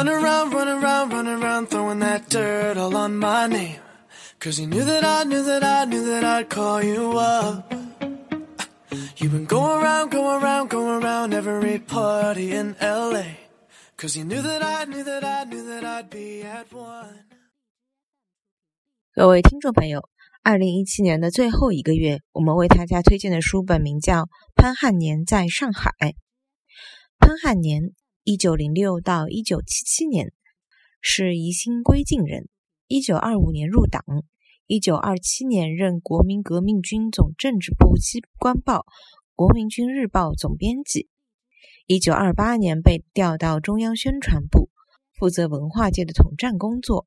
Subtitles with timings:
[0.00, 3.76] run around, run around, run around, throwing that dirt all on my name.
[4.38, 7.70] Cause you knew that I knew that I knew that I'd call you up.
[9.18, 13.24] You've been going around, going around, going around every party in LA.
[13.98, 17.26] Cause you knew that I knew that I knew that I'd be at one.
[19.14, 20.08] 各位听众朋友，
[20.42, 24.22] 二零一七年的最后一个月，我们为大家推荐的书本名叫
[24.54, 25.90] 《潘汉年在上海》。
[27.18, 30.30] 潘汉年，一九零六到一九七七年，
[31.00, 32.50] 是宜兴归晋人。
[32.86, 34.04] 一九二五年入党，
[34.66, 38.80] 一九二七年任国民革命军总政治部机关报
[39.34, 41.08] 《国民军日报》总编辑。
[41.86, 44.68] 一九二八年被调到中央宣传部，
[45.18, 47.06] 负责文化界的统战工作。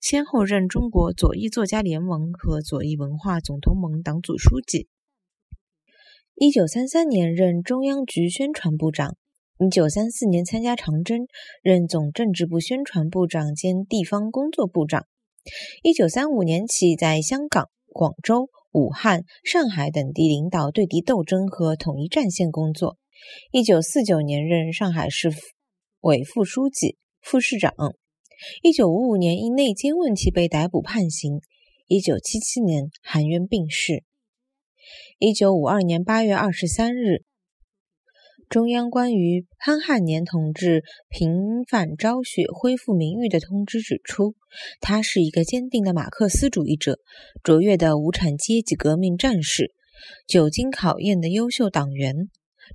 [0.00, 4.88] 先后任中国左翼作家联盟和左翼文化总同盟党组书记。
[6.34, 9.18] 一九三三年任中央局宣传部长。
[9.58, 11.28] 一九三四年参加长征，
[11.62, 15.06] 任总政治部宣传部长兼地方工作部长。
[15.82, 22.98] 一九三五年起在香港、广州、武汉、上海等地领导对敌斗争和统一战线工作。
[23.50, 25.32] 一九四九年任上海市
[26.00, 27.72] 委副书记、副市长。
[28.62, 31.40] 一九五五年因内奸问题被逮捕判刑。
[31.86, 34.04] 一九七七年含冤病逝。
[35.18, 37.24] 一九五二年八月二十三日，
[38.48, 44.34] 中央关于潘汉年同志平反昭雪、恢复名誉的通知指出，
[44.80, 46.98] 他是一个坚定的马克思主义者、
[47.42, 49.72] 卓越的无产阶级革命战士、
[50.26, 52.28] 久经考验的优秀党员，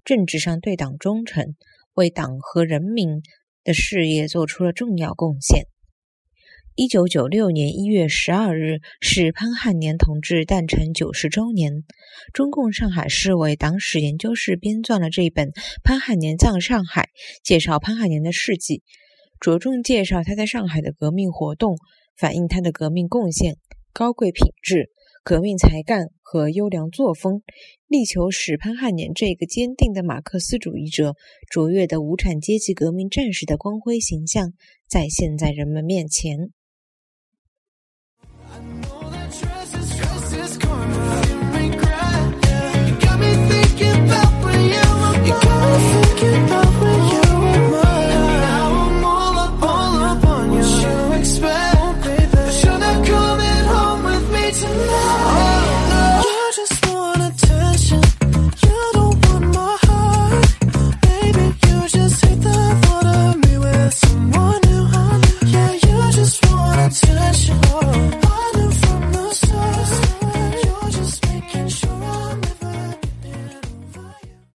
[0.03, 1.55] 政治上对党忠诚，
[1.93, 3.21] 为党和人民。
[3.63, 5.67] 的事业做出了重要贡献。
[6.75, 11.83] 一九九六年一月十二日是潘汉年同志诞辰九十周年。
[12.33, 15.49] 中共上海市委党史研究室编撰了这一本
[15.83, 17.03] 《潘汉年葬上海》，
[17.43, 18.83] 介绍潘汉年的事迹，
[19.41, 21.75] 着重介绍他在上海的革命活动，
[22.15, 23.57] 反映他的革命贡献、
[23.91, 24.89] 高贵品质。
[25.23, 27.43] 革命才干和优良作风，
[27.87, 31.13] 力求使潘汉年这个坚定的马克思主义者、
[31.51, 34.53] 卓越的无产阶级革命战士的光辉形象
[34.87, 36.49] 再现在人们面前。